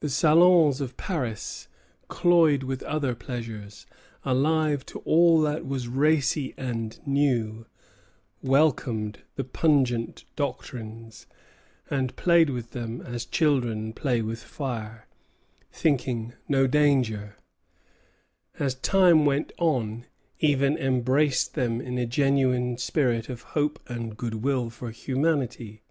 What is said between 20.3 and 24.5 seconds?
even embraced them in a genuine spirit of hope and good